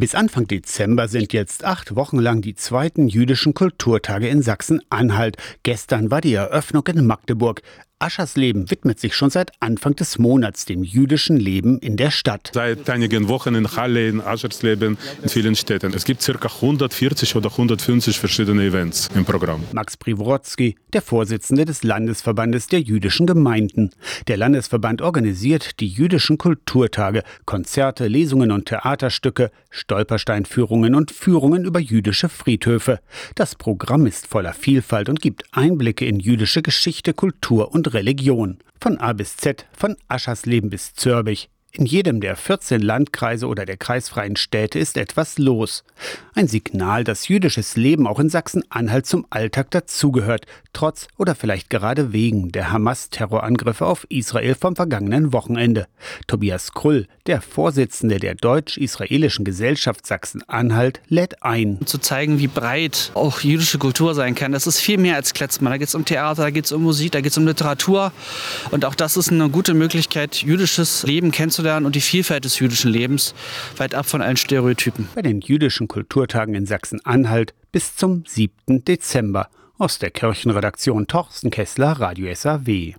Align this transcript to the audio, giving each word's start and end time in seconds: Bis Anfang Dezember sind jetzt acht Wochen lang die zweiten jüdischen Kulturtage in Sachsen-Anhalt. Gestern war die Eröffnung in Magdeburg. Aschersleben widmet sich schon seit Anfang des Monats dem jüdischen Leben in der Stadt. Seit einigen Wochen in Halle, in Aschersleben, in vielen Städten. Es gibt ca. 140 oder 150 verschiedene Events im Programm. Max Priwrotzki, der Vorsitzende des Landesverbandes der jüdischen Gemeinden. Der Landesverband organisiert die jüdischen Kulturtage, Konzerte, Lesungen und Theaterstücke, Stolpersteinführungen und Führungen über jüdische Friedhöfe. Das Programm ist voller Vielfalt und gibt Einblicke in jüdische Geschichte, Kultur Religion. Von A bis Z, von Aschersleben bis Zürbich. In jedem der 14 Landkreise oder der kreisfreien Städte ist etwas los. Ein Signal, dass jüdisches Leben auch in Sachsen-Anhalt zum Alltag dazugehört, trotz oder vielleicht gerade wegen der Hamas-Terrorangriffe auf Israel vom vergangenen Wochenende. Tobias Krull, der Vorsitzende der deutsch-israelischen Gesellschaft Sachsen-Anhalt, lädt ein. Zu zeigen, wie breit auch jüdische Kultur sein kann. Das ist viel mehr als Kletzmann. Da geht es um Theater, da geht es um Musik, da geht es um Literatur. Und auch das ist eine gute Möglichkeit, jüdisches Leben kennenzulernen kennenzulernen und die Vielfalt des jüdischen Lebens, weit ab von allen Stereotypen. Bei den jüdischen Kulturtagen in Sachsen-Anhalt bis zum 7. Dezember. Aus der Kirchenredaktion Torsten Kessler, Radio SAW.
Bis 0.00 0.14
Anfang 0.14 0.46
Dezember 0.46 1.08
sind 1.08 1.32
jetzt 1.32 1.64
acht 1.64 1.96
Wochen 1.96 2.20
lang 2.20 2.40
die 2.40 2.54
zweiten 2.54 3.08
jüdischen 3.08 3.52
Kulturtage 3.52 4.28
in 4.28 4.42
Sachsen-Anhalt. 4.42 5.36
Gestern 5.64 6.12
war 6.12 6.20
die 6.20 6.34
Eröffnung 6.34 6.86
in 6.86 7.04
Magdeburg. 7.04 7.62
Aschersleben 8.00 8.70
widmet 8.70 9.00
sich 9.00 9.16
schon 9.16 9.30
seit 9.30 9.50
Anfang 9.58 9.96
des 9.96 10.18
Monats 10.18 10.64
dem 10.64 10.84
jüdischen 10.84 11.36
Leben 11.36 11.80
in 11.80 11.96
der 11.96 12.12
Stadt. 12.12 12.52
Seit 12.54 12.88
einigen 12.88 13.28
Wochen 13.28 13.56
in 13.56 13.74
Halle, 13.74 14.08
in 14.08 14.20
Aschersleben, 14.20 14.96
in 15.20 15.28
vielen 15.28 15.56
Städten. 15.56 15.92
Es 15.92 16.04
gibt 16.04 16.24
ca. 16.24 16.32
140 16.32 17.34
oder 17.34 17.50
150 17.50 18.20
verschiedene 18.20 18.62
Events 18.62 19.08
im 19.16 19.24
Programm. 19.24 19.64
Max 19.72 19.96
Priwrotzki, 19.96 20.76
der 20.92 21.02
Vorsitzende 21.02 21.64
des 21.64 21.82
Landesverbandes 21.82 22.68
der 22.68 22.80
jüdischen 22.80 23.26
Gemeinden. 23.26 23.90
Der 24.28 24.36
Landesverband 24.36 25.02
organisiert 25.02 25.80
die 25.80 25.88
jüdischen 25.88 26.38
Kulturtage, 26.38 27.24
Konzerte, 27.46 28.06
Lesungen 28.06 28.52
und 28.52 28.66
Theaterstücke, 28.66 29.50
Stolpersteinführungen 29.70 30.94
und 30.94 31.10
Führungen 31.10 31.64
über 31.64 31.80
jüdische 31.80 32.28
Friedhöfe. 32.28 33.00
Das 33.34 33.56
Programm 33.56 34.06
ist 34.06 34.28
voller 34.28 34.52
Vielfalt 34.52 35.08
und 35.08 35.20
gibt 35.20 35.42
Einblicke 35.50 36.06
in 36.06 36.20
jüdische 36.20 36.62
Geschichte, 36.62 37.12
Kultur 37.12 37.74
Religion. 37.92 38.58
Von 38.80 38.98
A 38.98 39.12
bis 39.12 39.36
Z, 39.36 39.66
von 39.76 39.96
Aschersleben 40.08 40.70
bis 40.70 40.94
Zürbich. 40.94 41.50
In 41.70 41.84
jedem 41.84 42.22
der 42.22 42.34
14 42.34 42.80
Landkreise 42.80 43.46
oder 43.46 43.66
der 43.66 43.76
kreisfreien 43.76 44.36
Städte 44.36 44.78
ist 44.78 44.96
etwas 44.96 45.36
los. 45.36 45.84
Ein 46.34 46.48
Signal, 46.48 47.04
dass 47.04 47.28
jüdisches 47.28 47.76
Leben 47.76 48.06
auch 48.06 48.18
in 48.18 48.30
Sachsen-Anhalt 48.30 49.04
zum 49.04 49.26
Alltag 49.28 49.70
dazugehört, 49.72 50.46
trotz 50.72 51.08
oder 51.18 51.34
vielleicht 51.34 51.68
gerade 51.68 52.12
wegen 52.12 52.52
der 52.52 52.72
Hamas-Terrorangriffe 52.72 53.84
auf 53.84 54.06
Israel 54.08 54.54
vom 54.54 54.76
vergangenen 54.76 55.34
Wochenende. 55.34 55.88
Tobias 56.26 56.72
Krull, 56.72 57.06
der 57.26 57.42
Vorsitzende 57.42 58.18
der 58.18 58.34
deutsch-israelischen 58.34 59.44
Gesellschaft 59.44 60.06
Sachsen-Anhalt, 60.06 61.02
lädt 61.08 61.42
ein. 61.42 61.80
Zu 61.84 61.98
zeigen, 61.98 62.38
wie 62.38 62.48
breit 62.48 63.10
auch 63.12 63.40
jüdische 63.40 63.78
Kultur 63.78 64.14
sein 64.14 64.34
kann. 64.34 64.52
Das 64.52 64.66
ist 64.66 64.80
viel 64.80 64.96
mehr 64.96 65.16
als 65.16 65.34
Kletzmann. 65.34 65.72
Da 65.72 65.78
geht 65.78 65.88
es 65.88 65.94
um 65.94 66.06
Theater, 66.06 66.44
da 66.44 66.50
geht 66.50 66.64
es 66.64 66.72
um 66.72 66.82
Musik, 66.82 67.12
da 67.12 67.20
geht 67.20 67.32
es 67.32 67.38
um 67.38 67.46
Literatur. 67.46 68.10
Und 68.70 68.86
auch 68.86 68.94
das 68.94 69.18
ist 69.18 69.30
eine 69.30 69.50
gute 69.50 69.74
Möglichkeit, 69.74 70.36
jüdisches 70.36 71.02
Leben 71.02 71.30
kennenzulernen 71.30 71.57
kennenzulernen 71.58 71.86
und 71.86 71.94
die 71.94 72.00
Vielfalt 72.00 72.44
des 72.44 72.58
jüdischen 72.58 72.90
Lebens, 72.90 73.34
weit 73.76 73.94
ab 73.94 74.06
von 74.06 74.22
allen 74.22 74.36
Stereotypen. 74.36 75.08
Bei 75.14 75.22
den 75.22 75.40
jüdischen 75.40 75.88
Kulturtagen 75.88 76.54
in 76.54 76.66
Sachsen-Anhalt 76.66 77.54
bis 77.72 77.96
zum 77.96 78.24
7. 78.26 78.84
Dezember. 78.84 79.48
Aus 79.78 79.98
der 79.98 80.10
Kirchenredaktion 80.10 81.06
Torsten 81.06 81.50
Kessler, 81.50 81.92
Radio 81.92 82.32
SAW. 82.34 82.94